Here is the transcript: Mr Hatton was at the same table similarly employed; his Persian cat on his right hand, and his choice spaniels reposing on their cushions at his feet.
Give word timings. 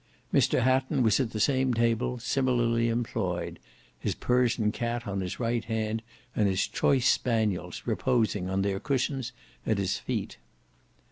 Mr 0.33 0.61
Hatton 0.63 1.03
was 1.03 1.19
at 1.19 1.29
the 1.29 1.39
same 1.39 1.75
table 1.75 2.17
similarly 2.17 2.89
employed; 2.89 3.59
his 3.99 4.15
Persian 4.15 4.71
cat 4.71 5.05
on 5.07 5.21
his 5.21 5.39
right 5.39 5.63
hand, 5.63 6.01
and 6.35 6.49
his 6.49 6.65
choice 6.65 7.07
spaniels 7.07 7.83
reposing 7.85 8.49
on 8.49 8.63
their 8.63 8.79
cushions 8.79 9.31
at 9.63 9.77
his 9.77 9.99
feet. 9.99 10.37